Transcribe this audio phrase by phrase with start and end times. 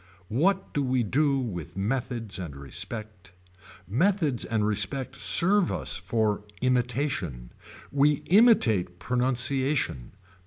[0.33, 3.33] What do we do with methods and respect.
[3.87, 7.51] Methods and respect serve us for imitation.
[7.91, 10.13] We imitate pronunciation.